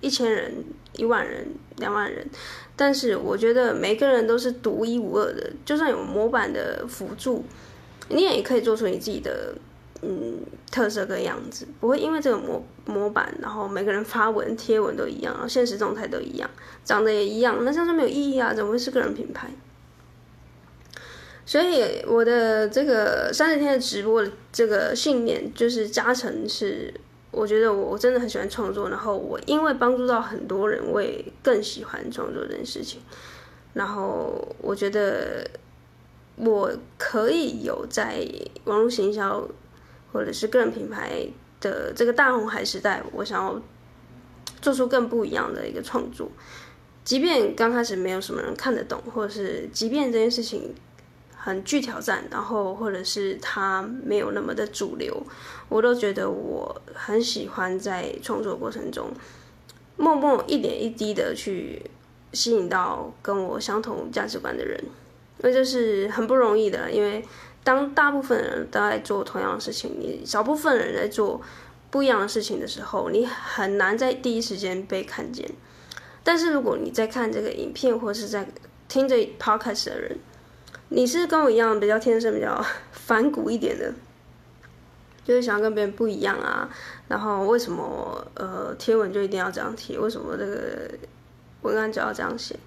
[0.00, 2.26] 一千人、一万人、两万人。
[2.78, 7.42] 但是我觉得每个人都是独一无二的，就算有模板的辅助，
[8.10, 9.54] 你也可以做出你自己的
[10.02, 16.50] 嗯特色跟样子，不会因为这个模模板，然后每个人发文贴文都一样，然后现实状态都一样，
[16.84, 18.52] 长得也一样，那这样就没有意义啊！
[18.52, 19.48] 怎么会是个人品牌？
[21.46, 26.92] 所以我的这个三十天的直播的这个信念就是加成是。
[27.36, 32.98] 我觉得我真的很喜欢创作，然后我因为帮助到很多人，我也更喜欢创作这件事情。
[33.74, 35.46] 然后我觉得
[36.36, 38.26] 我可以有在
[38.64, 39.46] 网络行销
[40.10, 41.28] 或者是个人品牌
[41.60, 43.60] 的这个大红海时代，我想要
[44.62, 46.30] 做出更不一样的一个创作。
[47.04, 50.74] 即便刚开始没有什么人看得懂，或者是即便这件事情
[51.46, 55.22] 很具挑战，然后或者是它没有那么的主流，
[55.68, 59.08] 我都觉得我很喜欢在创作过程中，
[59.96, 61.80] 默默一点一滴的去
[62.32, 64.82] 吸引到跟我相同价值观的人，
[65.38, 66.90] 那就是很不容易的。
[66.90, 67.24] 因为
[67.62, 71.40] 当大部分人都在做同样的事情，你少部分人在做
[71.92, 75.48] 不一样的事情的时候，你很难在第一时间被看见。
[76.24, 78.48] 但是如果你在看这个影片，或是在
[78.88, 80.18] 听这 podcast 的人，
[80.88, 83.92] 你是跟我一样比较天生比较 反骨一点的，
[85.24, 86.68] 就是想要跟别人不一样啊。
[87.08, 89.98] 然后为什么呃贴文就一定要这样贴？
[89.98, 90.90] 为什么这个
[91.62, 92.58] 文案就要这样写？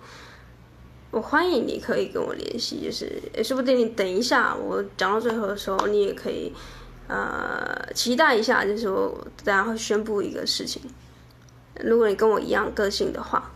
[1.12, 6.54] 我欢迎你可以跟我联系，就是说不定你等一下我讲到最后的时候，你也可以
[7.08, 10.82] 呃期待一下，就是我等下会宣布一个事情。
[11.82, 13.52] 如果你跟我一样个性的话，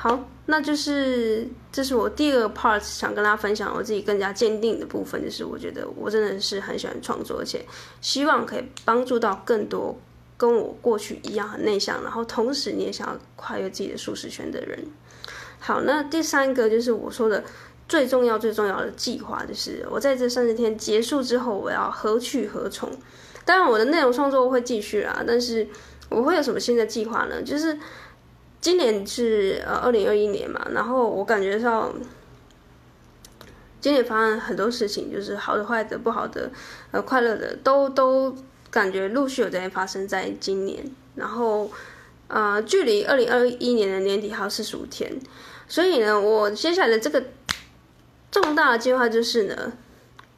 [0.00, 7.66] 好，那就是这是我第二个 part 想跟大家分享我自己更加坚定的部分，就是我觉得我真的是很喜欢创作，而且
[8.00, 9.98] 希望可以帮助到更多
[10.36, 14.78] 跟我过去一样很内向，然后同时你也想要跨越自己的舒适圈的人。
[15.58, 17.42] 好，那第三个就是我说的
[17.88, 22.88] 最重要最重要的计划，就是我在这三十天结束之后，我要何去何从？
[23.44, 25.66] 当然，我的内容创作会继续啊，但是。
[26.10, 27.42] 我会有什么新的计划呢？
[27.42, 27.78] 就是
[28.60, 31.92] 今年是呃二零二一年嘛，然后我感觉到
[33.80, 36.50] 今年发生很多事情，就是好的、坏的、不好的、
[36.90, 38.36] 呃快乐的，都都
[38.70, 40.84] 感觉陆续有在发生在今年。
[41.14, 41.70] 然后
[42.28, 45.18] 呃，距离二零二一年的年底还有四十五天，
[45.66, 47.24] 所以呢，我接下来的这个
[48.30, 49.72] 重大的计划就是呢，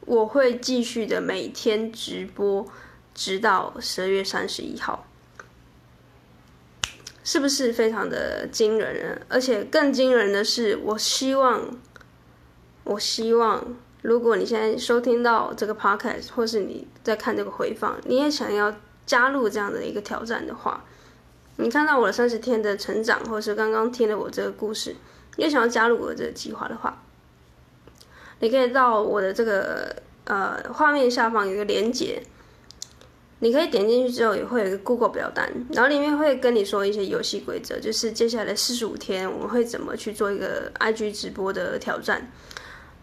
[0.05, 2.65] 我会继续的每天直播，
[3.13, 5.05] 直到十二月三十一号。
[7.31, 9.21] 是不是非常的惊人呢？
[9.29, 11.65] 而且更惊人的是，我希望，
[12.83, 20.83] 我希望，如果你现在收听到这个 podcast，或是你在看这个回放，你也想要加入这样的一个挑战的话，
[21.55, 24.97] 你看到我的三十天的成长，或是刚刚听了我这个故事，
[25.37, 27.01] 你也想要加入我的这个计划的话，
[28.41, 32.21] 你可以到我的这个呃画面下方有一个连接。
[33.43, 42.31] 你可以点进去之后，也会有一个 Google 表单，然后里面会跟你说一些游戏规则，就是接下来四十五天我们会怎么去做一个 IG 直播的挑战。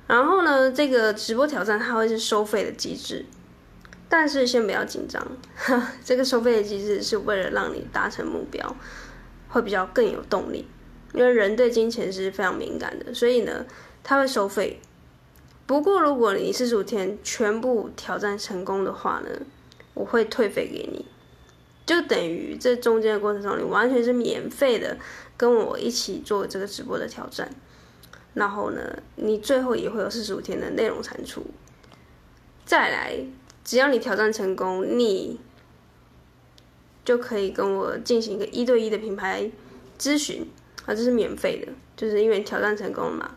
[0.06, 3.26] 然后呢，这个直播挑战它会是收费的机制，
[4.08, 5.26] 但是先不要紧张，
[6.04, 8.76] 这个收费的机制是为了让你达成目标，
[9.48, 10.68] 会比较更有动力，
[11.14, 13.66] 因为人对金钱是非常敏感的，所以呢，
[14.04, 14.80] 它会收费。
[15.66, 19.28] 不过如果你四十五天全部挑战成功的话呢，
[19.98, 21.04] 我会退费给你，
[21.84, 24.96] 就等于这中间的过程中，你完全是免费的
[25.36, 27.50] 跟我一起做这个直播的挑战。
[28.34, 31.44] 然后呢，你最后也会有四十五天的内容产出。
[32.64, 33.18] 再来，
[33.64, 35.40] 只要你挑战成功，你
[37.04, 39.50] 就可以跟我进行一个一对一的品牌
[39.98, 40.48] 咨询
[40.86, 43.34] 啊，这是免费的，就是因为挑战成功了嘛。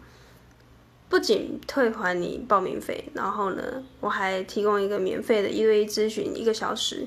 [1.12, 7.06] 不仅退还你报名费，然后呢，我还提供一个免费的一对一咨询一个小时。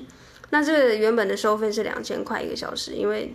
[0.51, 3.33] 那这个原本的收费是两千块一个小时，因为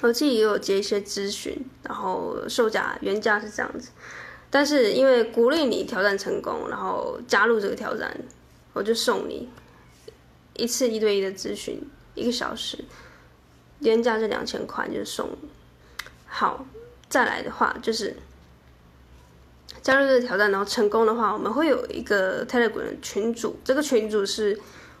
[0.00, 3.90] 我自己也有接一些咨询，然后售价原价是这样子。
[4.50, 8.12] 但是因为鼓励你挑战成功，然后加入这个挑战，
[8.72, 9.48] 我就送你
[10.54, 11.80] 一次一对一的咨询
[12.16, 12.84] 一个小时，
[13.78, 15.28] 原价是两千块，就送。
[16.26, 16.66] 好，
[17.08, 18.16] 再来的话就是。
[19.82, 23.56] 加入这个挑战，然后成功的话，我们会有一个 Telegram 群组。
[23.64, 24.58] 这个群组是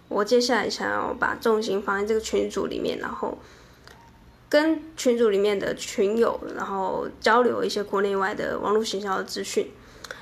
[0.08, 3.38] 我接下来想要把重心放在这个群组里面，然后
[4.48, 9.70] 跟群组里面的群友，然后交流一些国内外的网络行销的资讯。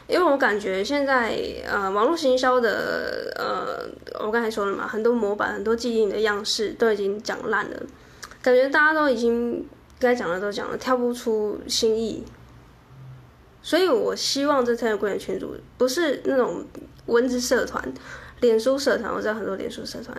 [0.07, 7.83] 因为我感觉现在呃，网络行销的呃，我刚才说了嘛，很多模板、很多既定的样式都已经讲烂了，
[8.41, 9.67] 感觉大家都已经
[9.99, 12.25] 该讲的都讲了，跳不出新意。
[13.69, 16.65] 所以，我希望这 Telegram 群组不是那种
[17.05, 17.93] 文字社团、
[18.41, 19.13] 脸书社团。
[19.13, 20.17] 我知道很多脸书社团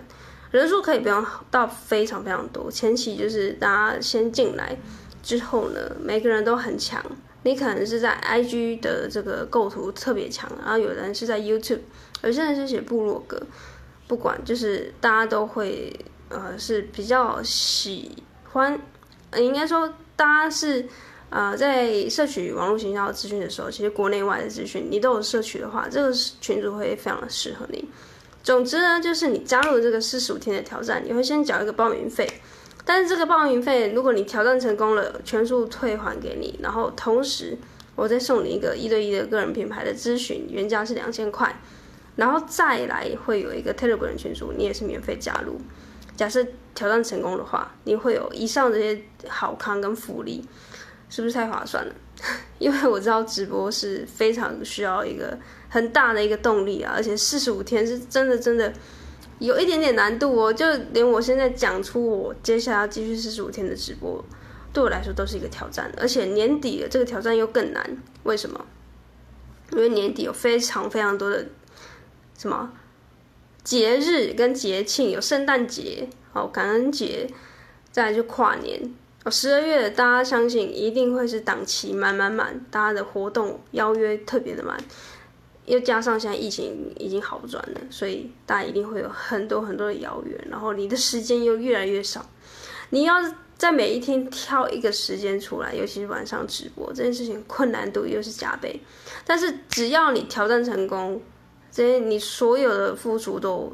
[0.52, 4.78] 人数可以不用到非常非常多，前期就是大家先进来
[5.20, 7.04] 之后呢，每个人都很强。
[7.42, 11.80] 你可能是在 IG 的这个构图特别强，然后有人是在 YouTube，
[12.22, 13.42] 有些人是写部落格，
[14.06, 15.92] 不管就是大家都会
[16.28, 18.22] 呃是比较喜
[18.52, 18.80] 欢，
[19.36, 20.88] 应该说大家是。
[21.30, 27.88] 呃，在摄取网络行销资讯的时候，其实国内外的资讯你都有摄取的话，这个群组会非常的适合你。
[28.42, 32.28] 总之呢，就是你加入这个四十五天的挑战，你会先缴一个报名费，
[32.84, 37.56] 但是这个报名费，如果你挑战成功了，全数退还给你，然后同时
[37.94, 41.60] 我再送你一个一对一的个人品牌的咨询，原价是两千块，
[42.16, 45.60] 然后再来会有一个 Telegram 群组，你也是免费加入。
[46.16, 50.44] 假设挑战成功的话，你会有以上这些好康跟福利。
[51.10, 51.94] 是不是太划算了？
[52.58, 55.38] 因为我知道直播是非常需要一个
[55.68, 58.72] 很大的一个动力啊，而且四十五天是真的真的
[59.38, 60.52] 有一点点难度哦。
[60.52, 64.24] 就连我现在讲出我接下来要继续四十五天的直播，
[64.72, 65.92] 对我来说都是一个挑战。
[65.98, 68.64] 而且年底的这个挑战又更难，为什么？
[69.72, 71.46] 因为年底有非常非常多的
[72.36, 72.72] 什么
[73.64, 77.30] 节日跟节庆，有圣诞节、哦感恩节，
[77.90, 78.94] 再来就跨年。
[79.22, 84.78] 哦，十二月大家相信一定会是档期满满满，大家的活动邀约特别的满，
[85.66, 92.24] 又加上现在疫情已经好转了，所以大家一定会有很多很多的邀约，然后你的时间又越来越少，
[92.88, 93.16] 你要
[93.58, 98.80] 在每一天挑一个时间出来，尤其是晚上直播这件事情，困难度又是加倍。
[99.26, 101.20] 但是只要你挑战成功，
[101.70, 103.70] 这些你所有的付出都。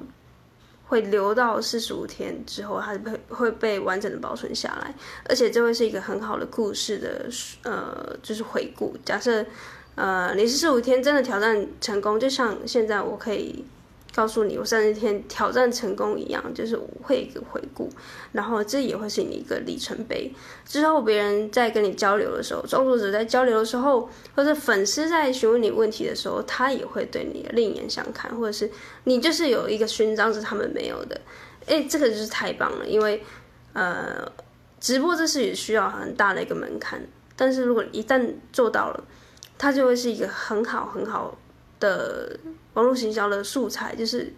[0.86, 4.94] 会留到四十五天之后，它会会被完整的保存下来，
[5.28, 7.28] 而且这会是一个很好的故事的
[7.64, 8.96] 呃，就是回顾。
[9.04, 9.44] 假设
[9.94, 13.64] 呃你是四十五天真的挑战成功，就像现在我可以。
[14.16, 17.86] 告诉你，我三十天挑战成功一样，就是会一个回顾，
[18.32, 20.32] 然后这也会是你一个里程碑。
[20.64, 28.70] 之后别人在跟你交流的时候，创作者在交流的时候，或者粉丝在询问你问题的时候，他也会对你另眼相看，或者是
[29.04, 31.20] 你就是有一个勋章是他们没有的。
[31.66, 33.22] 哎，这个就是太棒了，因为
[33.74, 34.26] 呃，
[34.80, 37.06] 直播这是也需要很大的一个门槛，
[37.36, 39.04] 但是如果一旦做到了，
[39.58, 41.36] 它就会是一个很好很好
[41.80, 42.38] 的。
[42.74, 44.30] 网络行销的素材就是，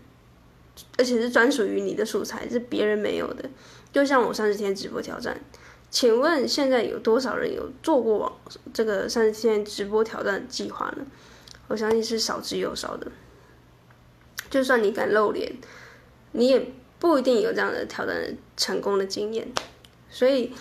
[0.97, 3.51] 而且是专属于你的素材，是别人没有的。
[3.93, 5.41] 就像我三十天直播挑战，
[5.91, 8.33] 请问现在有多少人有做过网
[8.73, 11.05] 这个三十天直播挑战计划呢？
[11.67, 13.11] 我相信是少之又少的。
[14.49, 15.57] 就算你敢露脸，
[16.31, 19.49] 你也不一定有这样的挑战成功的经验。
[20.09, 20.53] 所以，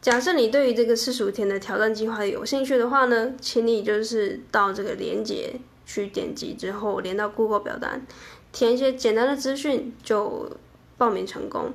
[0.00, 5.56] 假设你对于这个四十五天的挑战计划有兴趣的话呢，请你就是到这个链接。
[5.86, 8.06] 去点击之后连到 Google 表单，
[8.52, 10.50] 填一些简单的资讯就
[10.96, 11.72] 报名成功。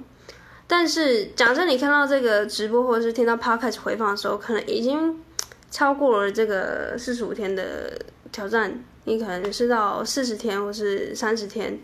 [0.67, 5.19] 但是假设你看到这个直播或者是听到 Podcast 回放的时候，可能已经
[5.71, 7.99] 超过了这个四十五天的
[8.31, 11.79] 挑战，你可能是到四十天或是三十天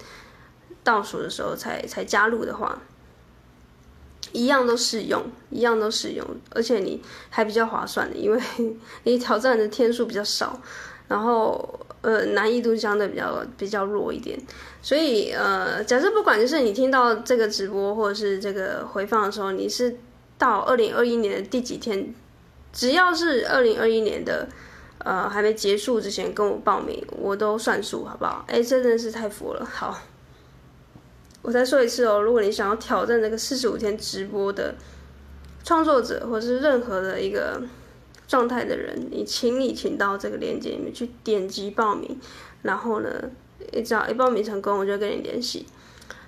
[0.84, 2.80] 倒数的时候才才加入的话，
[4.32, 8.40] 一样都适用，一样都适用，而且你还比较划算的，因为
[9.04, 10.60] 你挑战的天数比较少，
[11.08, 11.80] 然后。
[12.06, 14.40] 呃，难易度相对比较比较弱一点，
[14.80, 19.98] 所以呃，假设不管就是你听到这个直播或者是这个回放的时候，你是
[20.38, 22.14] 到二零二一年的第几天，
[22.72, 24.48] 只要是二零二一年的
[25.00, 28.46] 呃还没结束之前跟我报名，我都算数，好不好？
[28.48, 29.66] 哎，真的是太佛了。
[29.66, 30.00] 好，
[31.42, 34.76] 我再说一次哦，如果你想要挑战这个四十五天直播的
[35.64, 37.60] 创作者，或者是任何的一个。
[38.28, 42.18] 状态的人，你请你请到这个链接里面去点击报名，
[42.64, 43.10] 然后呢，
[43.72, 45.66] 一只要一报名成功，我就跟你联系。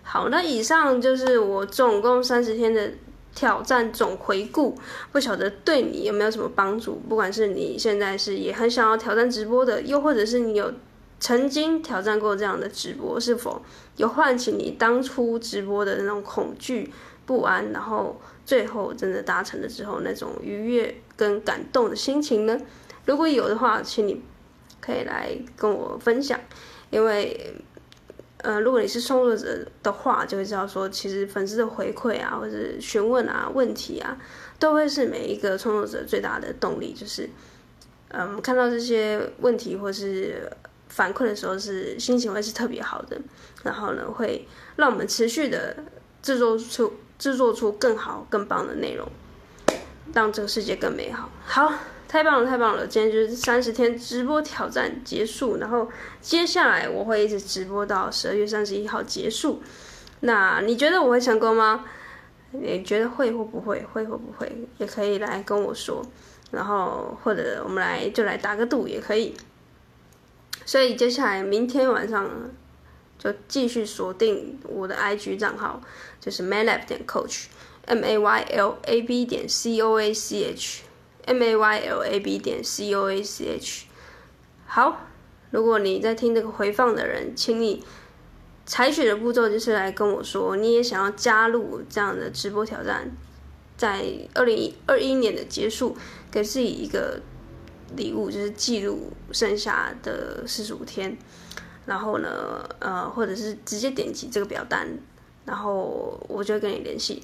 [0.03, 2.91] 好，那以上就是我总共三十天的
[3.35, 4.73] 挑战总回顾，
[5.11, 6.95] 不晓得对你有没有什么帮助？
[7.09, 10.71] 不管是你现在是也很想要挑战直播的，又或者是你有
[11.19, 13.61] 曾经挑战过这样的直播，是否
[13.97, 16.91] 有唤起你当初直播的那种恐惧
[17.25, 20.95] 不安，然后最后真的达成了之后那种愉悦。
[21.17, 22.57] 跟感动的心情呢？
[23.05, 24.21] 如果有的话，请你
[24.79, 26.39] 可以来跟我分享，
[26.91, 27.55] 因为，
[28.37, 34.17] 呃，如果你是创作者的话，就会知道说，其实粉丝的回馈啊，或者询问啊、问题啊，
[34.59, 36.93] 都会是每一个创作者最大的动力。
[36.93, 37.29] 就是，
[38.09, 40.51] 嗯，看到这些问题或是
[40.87, 43.19] 反馈的时候，是心情会是特别好的，
[43.63, 45.75] 然后呢，会让我们持续的
[46.21, 49.07] 制作出制作出更好、更棒的内容。
[50.13, 51.29] 让这个世界更美好。
[51.45, 51.73] 好，
[52.07, 52.87] 太棒了，太棒了！
[52.87, 55.89] 今天就是三十天直播挑战结束，然后
[56.21, 59.61] 接下来我会一直直播到十二月三十一号结束。
[60.21, 61.85] 那你觉得我会成功吗？
[62.51, 63.85] 你觉得会或不会？
[63.91, 64.67] 会或不会？
[64.77, 66.01] 也可以来跟我说。
[66.49, 69.35] 然后或者我们来就来打个赌也可以。
[70.65, 72.29] 所以接下来明天晚上
[73.19, 75.81] 就继续锁定我的 IG 账号，
[76.21, 77.47] 就是 maylab 点 coach。
[77.87, 80.83] M A Y L A B 点 C O A C H
[81.25, 83.85] M A Y L A B 点 C O A C H。
[84.65, 85.07] 好，
[85.51, 87.81] 如果你在听这个回放的人，请你
[88.65, 93.09] 采取的步骤就是来跟我说，你也想要加入这样的直播挑战，
[93.77, 95.95] 在二零二一年的结束，
[96.29, 97.21] 给自己一个
[97.95, 101.17] 礼物，就是记录剩下的四十五天。
[101.85, 104.85] 然后呢，呃，或者是直接点击这个表单，
[105.45, 107.23] 然后我就跟你联系。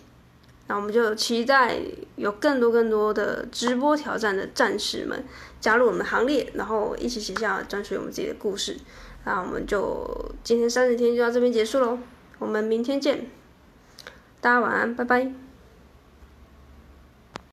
[0.67, 1.77] 那我们就期待
[2.15, 5.23] 有更多更多的直播挑战的战士们
[5.59, 8.77] 加入我们行列，然后一起写下专属于我们自己的故事。
[9.25, 11.99] 那我们就今天三十天就到这边结束喽，
[12.39, 13.29] 我们明天见，
[14.41, 15.42] 大家晚安，拜拜。